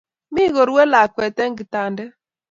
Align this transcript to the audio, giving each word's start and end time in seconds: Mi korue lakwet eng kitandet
Mi 0.33 0.43
korue 0.53 0.83
lakwet 0.91 1.37
eng 1.43 1.57
kitandet 1.59 2.11